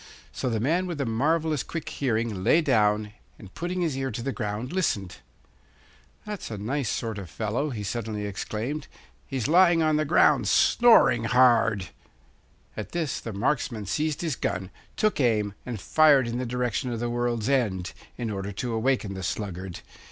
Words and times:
So 0.31 0.49
the 0.49 0.59
man 0.59 0.87
with 0.87 0.97
the 0.97 1.05
marvellous 1.05 1.61
quick 1.61 1.87
hearing 1.87 2.43
lay 2.43 2.59
down 2.61 3.13
and, 3.37 3.53
putting 3.53 3.81
his 3.81 3.95
ear 3.95 4.09
to 4.09 4.23
the 4.23 4.31
ground, 4.31 4.73
listened. 4.73 5.17
'That's 6.25 6.49
a 6.49 6.57
nice 6.57 6.89
sort 6.89 7.19
of 7.19 7.29
fellow!' 7.29 7.69
he 7.69 7.83
suddenly 7.83 8.25
exclaimed. 8.25 8.87
'He's 9.27 9.47
lying 9.47 9.83
on 9.83 9.97
the 9.97 10.03
ground, 10.05 10.47
snoring 10.47 11.25
hard!' 11.25 11.89
At 12.75 12.93
this 12.93 13.19
the 13.19 13.31
marksman 13.31 13.85
seized 13.85 14.21
his 14.21 14.35
gun, 14.35 14.71
took 14.97 15.19
aim, 15.19 15.53
and 15.67 15.79
fired 15.79 16.27
in 16.27 16.39
the 16.39 16.47
direction 16.47 16.91
of 16.91 16.99
the 16.99 17.07
world's 17.11 17.47
end, 17.47 17.93
in 18.17 18.31
order 18.31 18.51
to 18.53 18.73
awaken 18.73 19.13
the 19.13 19.21
sluggard. 19.21 19.81